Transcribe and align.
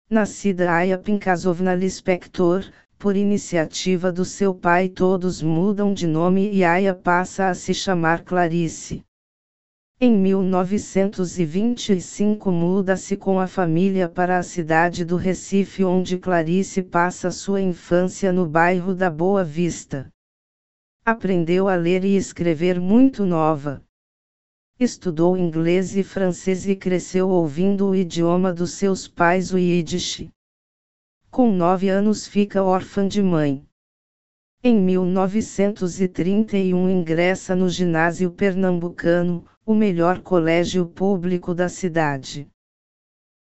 Nascida 0.10 0.70
Aya 0.70 0.98
Pinkasovna 0.98 1.74
Lispector, 1.74 2.70
por 3.00 3.16
iniciativa 3.16 4.12
do 4.12 4.26
seu 4.26 4.54
pai 4.54 4.90
todos 4.90 5.42
mudam 5.42 5.94
de 5.94 6.06
nome 6.06 6.52
e 6.52 6.66
Aya 6.66 6.94
passa 6.94 7.48
a 7.48 7.54
se 7.54 7.74
chamar 7.74 8.24
Clarice. 8.24 9.06
Em 10.00 10.16
1925 10.18 12.52
muda-se 12.52 13.16
com 13.16 13.40
a 13.40 13.48
família 13.48 14.10
para 14.10 14.38
a 14.38 14.44
cidade 14.44 15.06
do 15.06 15.16
Recife 15.16 15.86
onde 15.86 16.18
Clarice 16.18 16.84
passa 16.84 17.32
sua 17.32 17.62
infância 17.62 18.34
no 18.34 18.46
bairro 18.46 18.94
da 18.94 19.10
Boa 19.10 19.46
Vista. 19.46 20.10
Aprendeu 21.06 21.70
a 21.70 21.76
ler 21.76 22.04
e 22.04 22.18
escrever 22.18 22.78
muito 22.80 23.26
nova. 23.26 23.82
Estudou 24.84 25.38
inglês 25.38 25.96
e 25.96 26.02
francês 26.02 26.68
e 26.68 26.76
cresceu 26.76 27.30
ouvindo 27.30 27.90
o 27.90 27.96
idioma 27.96 28.52
dos 28.52 28.72
seus 28.72 29.08
pais 29.08 29.54
o 29.54 29.58
Yiddish. 29.60 30.28
Com 31.30 31.52
nove 31.52 31.88
anos 31.88 32.26
fica 32.26 32.64
órfã 32.64 33.08
de 33.08 33.22
mãe. 33.22 33.64
Em 34.64 34.82
1931 34.82 36.90
ingressa 36.90 37.56
no 37.56 37.70
ginásio 37.70 38.32
pernambucano, 38.32 39.46
o 39.64 39.76
melhor 39.76 40.22
colégio 40.22 40.88
público 40.88 41.54
da 41.54 41.70
cidade. 41.70 42.48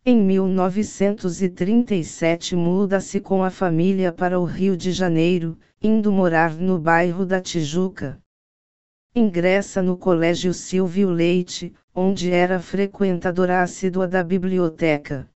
Em 0.05 0.21
1937 0.21 2.55
muda-se 2.55 3.19
com 3.19 3.43
a 3.43 3.49
família 3.49 4.13
para 4.13 4.39
o 4.39 4.45
Rio 4.45 4.77
de 4.77 4.91
Janeiro, 4.91 5.57
indo 5.81 6.11
morar 6.11 6.53
no 6.53 6.77
bairro 6.77 7.25
da 7.25 7.41
Tijuca. 7.41 8.21
Ingressa 9.13 9.81
no 9.81 9.97
Colégio 9.97 10.53
Silvio 10.53 11.09
Leite, 11.09 11.73
onde 11.93 12.31
era 12.31 12.61
frequentadora 12.61 13.61
assídua 13.61 14.07
da 14.07 14.23
biblioteca. 14.23 15.29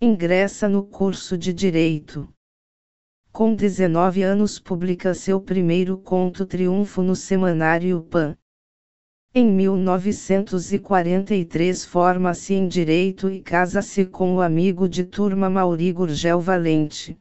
Ingressa 0.00 0.70
no 0.70 0.82
curso 0.82 1.36
de 1.36 1.52
Direito. 1.52 2.26
Com 3.30 3.54
19 3.54 4.22
anos 4.22 4.58
publica 4.58 5.12
seu 5.12 5.38
primeiro 5.38 5.98
conto 5.98 6.46
Triunfo 6.46 7.02
no 7.02 7.14
semanário 7.14 8.00
Pan. 8.04 8.34
Em 9.34 9.46
1943 9.46 11.84
forma-se 11.84 12.54
em 12.54 12.66
Direito 12.66 13.28
e 13.28 13.42
casa-se 13.42 14.06
com 14.06 14.36
o 14.36 14.40
amigo 14.40 14.88
de 14.88 15.04
turma 15.04 15.50
Mauri 15.50 15.92
Gurgel 15.92 16.40
Valente. 16.40 17.18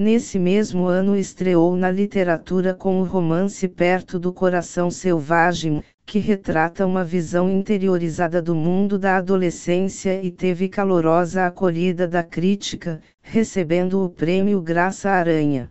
Nesse 0.00 0.38
mesmo 0.38 0.86
ano 0.86 1.14
estreou 1.14 1.76
na 1.76 1.90
literatura 1.90 2.72
com 2.72 3.02
o 3.02 3.04
romance 3.04 3.68
Perto 3.68 4.18
do 4.18 4.32
Coração 4.32 4.90
Selvagem, 4.90 5.84
que 6.06 6.18
retrata 6.18 6.86
uma 6.86 7.04
visão 7.04 7.50
interiorizada 7.50 8.40
do 8.40 8.54
mundo 8.54 8.98
da 8.98 9.18
adolescência 9.18 10.22
e 10.22 10.30
teve 10.30 10.70
calorosa 10.70 11.44
acolhida 11.44 12.08
da 12.08 12.22
crítica, 12.22 13.02
recebendo 13.20 14.02
o 14.02 14.08
prêmio 14.08 14.62
Graça 14.62 15.10
Aranha. 15.10 15.70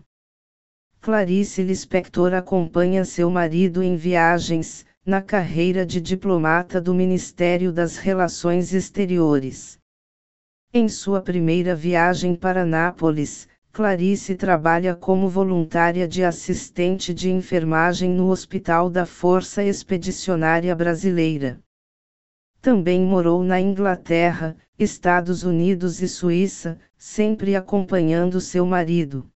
Clarice 1.01 1.63
Lispector 1.63 2.35
acompanha 2.35 3.05
seu 3.05 3.31
marido 3.31 3.81
em 3.81 3.95
viagens, 3.95 4.85
na 5.03 5.23
carreira 5.23 5.83
de 5.83 5.99
diplomata 5.99 6.79
do 6.79 6.93
Ministério 6.93 7.73
das 7.73 7.97
Relações 7.97 8.75
Exteriores. 8.75 9.79
Em 10.71 10.87
sua 10.87 11.19
primeira 11.19 11.73
viagem 11.73 12.35
para 12.35 12.63
Nápoles, 12.63 13.47
Clarice 13.71 14.35
trabalha 14.35 14.95
como 14.95 15.29
voluntária 15.29 16.07
de 16.07 16.23
assistente 16.23 17.13
de 17.13 17.29
enfermagem 17.29 18.09
no 18.09 18.29
Hospital 18.29 18.89
da 18.89 19.05
Força 19.05 19.63
Expedicionária 19.63 20.75
Brasileira. 20.75 21.59
Também 22.61 22.99
morou 23.01 23.43
na 23.43 23.61
Inglaterra, 23.61 24.57
Estados 24.77 25.43
Unidos 25.43 26.01
e 26.01 26.09
Suíça, 26.09 26.77
sempre 26.97 27.55
acompanhando 27.55 28.41
seu 28.41 28.65
marido. 28.65 29.29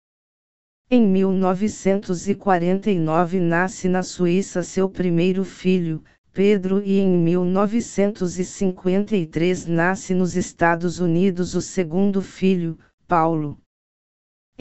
Em 0.91 1.07
1949 1.07 3.41
nasce 3.41 3.87
na 3.89 4.03
Suíça 4.03 4.63
seu 4.63 4.89
primeiro 4.89 5.45
filho, 5.45 6.03
Pedro, 6.33 6.83
e 6.83 6.99
em 6.99 7.19
1953 7.19 9.67
nasce 9.67 10.15
nos 10.15 10.35
Estados 10.35 10.99
Unidos 10.99 11.55
o 11.55 11.61
segundo 11.61 12.23
filho, 12.23 12.79
Paulo. 13.07 13.61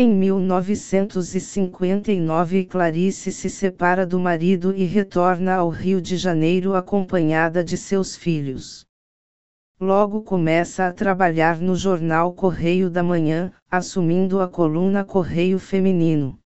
Em 0.01 0.15
1959 0.15 2.63
Clarice 2.63 3.33
se 3.33 3.49
separa 3.49 4.05
do 4.05 4.17
marido 4.17 4.73
e 4.73 4.85
retorna 4.85 5.55
ao 5.55 5.67
Rio 5.67 6.01
de 6.01 6.15
Janeiro 6.15 6.73
acompanhada 6.73 7.61
de 7.61 7.75
seus 7.75 8.15
filhos. 8.15 8.85
Logo 9.77 10.21
começa 10.21 10.87
a 10.87 10.93
trabalhar 10.93 11.59
no 11.59 11.75
jornal 11.75 12.31
Correio 12.31 12.89
da 12.89 13.03
Manhã, 13.03 13.51
assumindo 13.69 14.39
a 14.39 14.47
coluna 14.47 15.03
Correio 15.03 15.59
Feminino. 15.59 16.39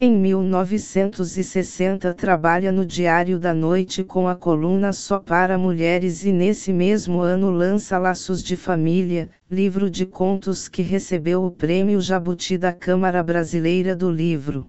Em 0.00 0.16
1960 0.16 2.14
trabalha 2.14 2.70
no 2.70 2.86
Diário 2.86 3.40
da 3.40 3.52
Noite 3.52 4.04
com 4.04 4.28
a 4.28 4.36
coluna 4.36 4.92
Só 4.92 5.18
para 5.18 5.58
Mulheres 5.58 6.24
e 6.24 6.30
nesse 6.30 6.72
mesmo 6.72 7.20
ano 7.20 7.50
lança 7.50 7.98
Laços 7.98 8.40
de 8.40 8.56
Família, 8.56 9.28
livro 9.52 9.88
de 9.90 10.06
contos 10.06 10.66
que 10.66 10.80
recebeu 10.80 11.44
o 11.44 11.50
Prêmio 11.50 12.00
Jabuti 12.00 12.56
da 12.56 12.72
Câmara 12.72 13.22
Brasileira 13.22 13.94
do 13.94 14.10
Livro. 14.10 14.66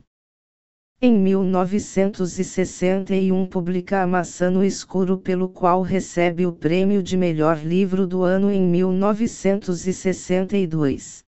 Em 1.01 1.17
1961 1.17 3.45
publica 3.45 4.03
A 4.03 4.07
Maçã 4.07 4.49
no 4.49 4.61
Escuro 4.61 5.17
pelo 5.17 5.47
qual 5.47 5.81
recebe 5.81 6.45
o 6.45 6.51
prêmio 6.51 7.01
de 7.01 7.15
melhor 7.15 7.63
livro 7.63 8.05
do 8.05 8.23
ano 8.23 8.51
em 8.51 8.61
1962. 8.61 11.23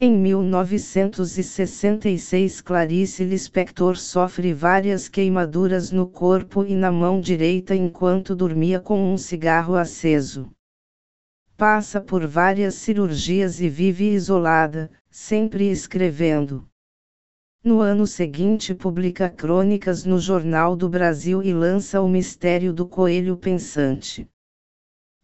Em 0.00 0.16
1966 0.16 2.60
Clarice 2.60 3.24
Lispector 3.24 3.96
sofre 3.96 4.54
várias 4.54 5.08
queimaduras 5.08 5.90
no 5.90 6.06
corpo 6.06 6.64
e 6.64 6.76
na 6.76 6.92
mão 6.92 7.20
direita 7.20 7.74
enquanto 7.74 8.36
dormia 8.36 8.78
com 8.78 9.12
um 9.12 9.18
cigarro 9.18 9.74
aceso. 9.74 10.48
Passa 11.62 12.00
por 12.00 12.26
várias 12.26 12.74
cirurgias 12.74 13.60
e 13.60 13.68
vive 13.68 14.10
isolada, 14.10 14.90
sempre 15.08 15.70
escrevendo. 15.70 16.68
No 17.62 17.80
ano 17.80 18.04
seguinte 18.04 18.74
publica 18.74 19.30
crônicas 19.30 20.04
no 20.04 20.18
Jornal 20.18 20.74
do 20.74 20.88
Brasil 20.88 21.40
e 21.40 21.54
lança 21.54 22.00
O 22.00 22.08
Mistério 22.08 22.72
do 22.72 22.84
Coelho 22.84 23.36
Pensante 23.36 24.28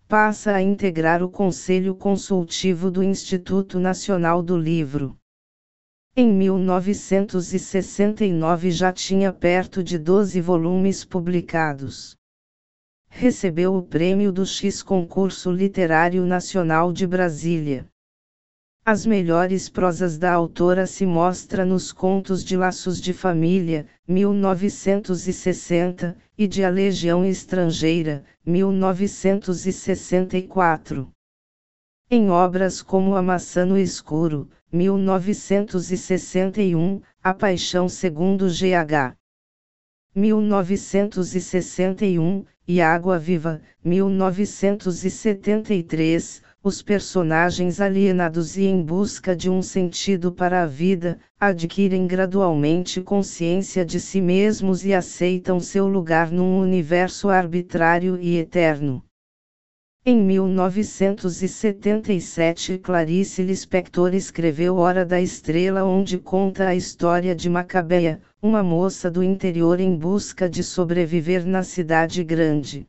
passa 0.07 0.53
a 0.53 0.63
integrar 0.63 1.25
o 1.25 1.29
Conselho 1.29 1.97
Consultivo 1.97 2.89
do 2.89 3.03
Instituto 3.03 3.81
Nacional 3.81 4.41
do 4.41 4.57
Livro. 4.57 5.19
Em 6.15 6.33
1969 6.33 8.71
já 8.71 8.93
tinha 8.93 9.33
perto 9.33 9.83
de 9.83 9.99
12 9.99 10.41
volumes 10.41 11.05
publicados. 11.05 12.17
Recebeu 13.21 13.75
o 13.75 13.83
prêmio 13.83 14.31
do 14.31 14.47
X 14.47 14.81
Concurso 14.81 15.51
Literário 15.51 16.25
Nacional 16.25 16.93
de 16.93 17.05
Brasília. 17.05 17.85
As 18.85 19.05
melhores 19.05 19.69
prosas 19.69 20.17
da 20.17 20.33
autora 20.33 20.87
se 20.87 21.05
mostra 21.05 21.65
nos 21.65 21.93
contos 21.93 22.45
de 22.45 22.57
Laços 22.57 23.01
de 23.01 23.13
Família, 23.13 23.89
1960, 24.07 26.17
e 26.39 26.47
de 26.47 26.63
A 26.63 26.71
Legião 26.71 27.25
Estrangeira, 27.25 28.25
1964. 28.47 31.11
Em 32.09 32.31
obras 32.31 32.81
como 32.81 33.17
A 33.17 33.23
Maçã 33.23 33.67
no 33.67 33.77
Escuro, 33.77 34.49
1961, 34.71 37.01
A 37.21 37.35
Paixão 37.35 37.89
segundo 37.89 38.49
G.H. 38.49 39.17
1961, 40.15 42.45
e 42.69 42.81
Água 42.83 43.19
Viva, 43.19 43.63
1973, 43.83 46.43
os 46.63 46.83
personagens 46.83 47.81
alienados 47.81 48.59
e 48.59 48.67
em 48.67 48.83
busca 48.83 49.35
de 49.35 49.49
um 49.49 49.63
sentido 49.63 50.31
para 50.31 50.65
a 50.65 50.67
vida, 50.67 51.19
adquirem 51.41 52.07
gradualmente 52.07 53.01
consciência 53.01 53.87
de 53.87 53.99
si 53.99 54.21
mesmos 54.21 54.85
e 54.85 54.93
aceitam 54.93 55.59
seu 55.59 55.89
lugar 55.89 56.31
num 56.31 56.61
universo 56.61 57.31
arbitrário 57.31 58.19
e 58.21 58.37
eterno. 58.37 59.03
Em 60.11 60.23
1977 60.23 62.79
Clarice 62.79 63.43
Lispector 63.43 64.15
escreveu 64.15 64.79
Hora 64.79 65.05
da 65.05 65.21
Estrela 65.21 65.85
onde 65.85 66.17
conta 66.17 66.69
a 66.69 66.75
história 66.75 67.35
de 67.35 67.51
Macabeia, 67.51 68.23
uma 68.41 68.63
moça 68.63 69.11
do 69.11 69.23
interior 69.23 69.81
em 69.81 69.95
busca 69.95 70.49
de 70.49 70.65
sobreviver 70.65 71.47
na 71.47 71.63
cidade 71.63 72.25
grande. 72.25 72.87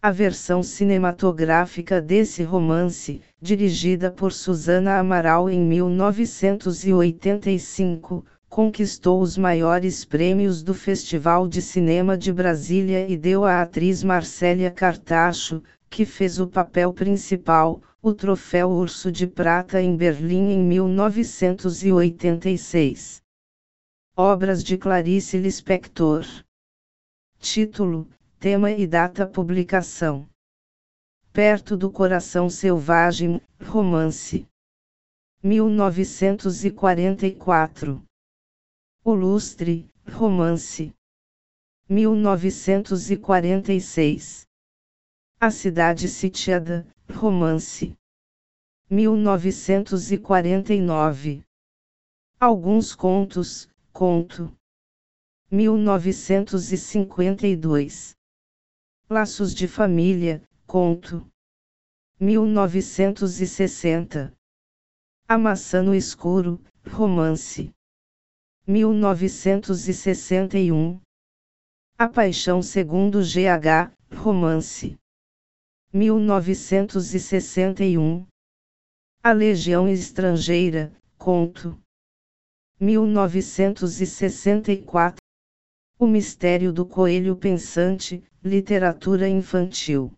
A 0.00 0.12
versão 0.12 0.62
cinematográfica 0.62 2.00
desse 2.00 2.44
romance, 2.44 3.20
dirigida 3.40 4.08
por 4.08 4.32
Susana 4.32 5.00
Amaral 5.00 5.50
em 5.50 5.60
1985, 5.60 8.24
conquistou 8.52 9.20
os 9.22 9.36
maiores 9.38 10.04
prêmios 10.04 10.62
do 10.62 10.74
Festival 10.74 11.48
de 11.48 11.62
Cinema 11.62 12.18
de 12.18 12.30
Brasília 12.30 13.08
e 13.08 13.16
deu 13.16 13.46
à 13.46 13.62
atriz 13.62 14.04
Marcélia 14.04 14.70
Cartacho, 14.70 15.62
que 15.88 16.04
fez 16.04 16.38
o 16.38 16.46
papel 16.46 16.92
principal, 16.92 17.80
o 18.02 18.12
troféu 18.12 18.68
Urso 18.68 19.10
de 19.10 19.26
Prata 19.26 19.80
em 19.80 19.96
Berlim 19.96 20.52
em 20.52 20.62
1986. 20.62 23.22
Obras 24.14 24.62
de 24.62 24.76
Clarice 24.76 25.38
Lispector. 25.38 26.26
Título: 27.38 28.06
Tema 28.38 28.70
e 28.70 28.86
data 28.86 29.26
publicação. 29.26 30.28
Perto 31.32 31.74
do 31.74 31.90
Coração 31.90 32.50
Selvagem, 32.50 33.40
Romance. 33.64 34.46
1944. 35.42 38.04
O 39.04 39.14
Lustre, 39.14 39.90
Romance. 40.06 40.94
1946. 41.88 44.46
A 45.40 45.50
Cidade 45.50 46.08
Sitiada, 46.08 46.86
Romance. 47.10 47.96
1949. 48.88 51.42
Alguns 52.38 52.94
contos, 52.94 53.68
conto. 53.92 54.56
1952. 55.50 58.16
Laços 59.10 59.52
de 59.52 59.66
Família, 59.66 60.44
conto. 60.64 61.28
1960. 62.20 64.32
A 65.26 65.36
Maçã 65.36 65.82
no 65.82 65.92
Escuro, 65.92 66.62
romance. 66.88 67.74
1961. 68.66 70.98
A 71.98 72.08
Paixão 72.08 72.62
segundo 72.62 73.20
GH, 73.20 73.92
romance. 74.14 74.96
1961. 75.92 78.24
A 79.20 79.32
Legião 79.32 79.88
Estrangeira, 79.88 80.92
conto. 81.18 81.76
1964. 82.78 85.20
O 85.98 86.06
Mistério 86.06 86.72
do 86.72 86.86
Coelho 86.86 87.34
Pensante, 87.34 88.22
Literatura 88.44 89.28
Infantil. 89.28 90.12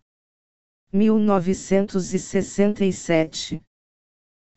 1967. 0.93 3.59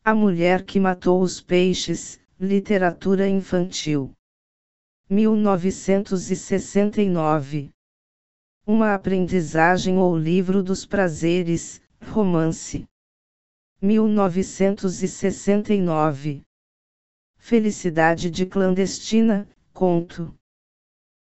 A 0.05 0.13
Mulher 0.13 0.63
que 0.63 0.79
Matou 0.79 1.21
os 1.21 1.41
Peixes, 1.41 2.18
Literatura 2.41 3.27
Infantil. 3.27 4.13
1969. 5.09 7.69
Uma 8.65 8.95
Aprendizagem 8.95 9.97
ou 9.97 10.17
Livro 10.17 10.63
dos 10.63 10.85
Prazeres, 10.85 11.81
Romance. 12.01 12.87
1969. 13.81 16.41
Felicidade 17.37 18.31
de 18.31 18.45
Clandestina, 18.45 19.45
Conto. 19.73 20.33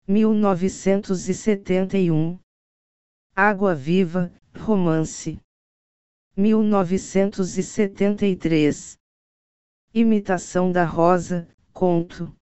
1971. 0.07 2.39
Água 3.35 3.75
Viva, 3.75 4.33
Romance. 4.55 5.39
1973. 6.35 8.97
Imitação 9.95 10.71
da 10.71 10.85
Rosa, 10.85 11.47
Conto. 11.71 12.35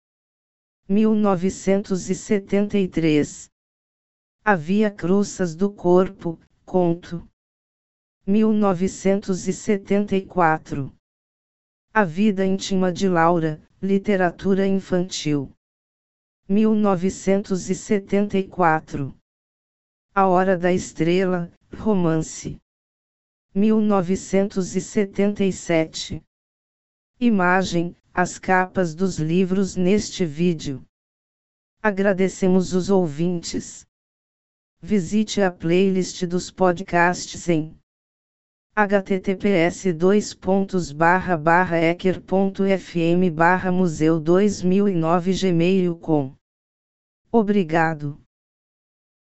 1973. 0.88 3.50
Havia 4.44 4.88
Cruças 4.88 5.56
do 5.56 5.73
Corpo, 5.73 6.38
Conto. 6.64 7.29
1974. 8.25 10.94
A 11.93 12.05
Vida 12.05 12.47
Íntima 12.47 12.93
de 12.93 13.08
Laura, 13.08 13.61
Literatura 13.82 14.64
Infantil. 14.64 15.50
1974. 16.49 19.12
A 20.14 20.29
Hora 20.29 20.56
da 20.56 20.73
Estrela, 20.73 21.53
Romance. 21.76 22.56
1977. 23.53 26.23
Imagem, 27.22 27.94
as 28.14 28.38
capas 28.38 28.94
dos 28.94 29.19
livros 29.19 29.76
neste 29.76 30.25
vídeo. 30.25 30.82
Agradecemos 31.82 32.72
os 32.72 32.88
ouvintes. 32.88 33.87
Visite 34.81 35.43
a 35.43 35.52
playlist 35.52 36.25
dos 36.25 36.50
podcasts 36.50 37.46
em 37.50 37.77
https 38.74 39.84
ecker.fm 41.91 43.31
museu 43.70 44.19
2009 44.19 45.34
gmail.com 45.34 46.34
Obrigado. 47.31 48.19